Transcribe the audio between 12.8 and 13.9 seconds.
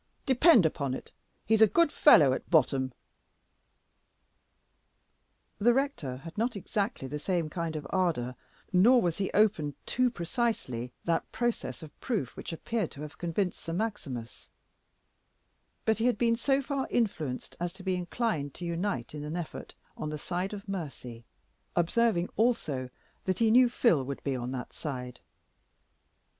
to have convinced Sir